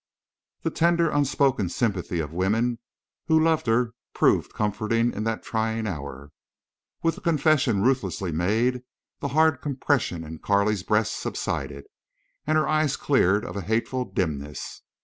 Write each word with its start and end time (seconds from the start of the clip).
The 0.63 0.71
tender 0.71 1.11
unspoken 1.11 1.69
sympathy 1.69 2.17
of 2.17 2.33
women 2.33 2.79
who 3.27 3.39
loved 3.39 3.67
her 3.67 3.91
proved 4.15 4.51
comforting 4.51 5.13
in 5.13 5.25
that 5.25 5.43
trying 5.43 5.85
hour. 5.85 6.31
With 7.03 7.13
the 7.13 7.21
confession 7.21 7.83
ruthlessly 7.83 8.31
made 8.31 8.81
the 9.19 9.27
hard 9.27 9.61
compression 9.61 10.23
in 10.23 10.39
Carley's 10.39 10.81
breast 10.81 11.17
subsided, 11.19 11.83
and 12.47 12.57
her 12.57 12.67
eyes 12.67 12.95
cleared 12.95 13.45
of 13.45 13.55
a 13.55 13.61
hateful 13.61 14.03
dimness. 14.05 14.81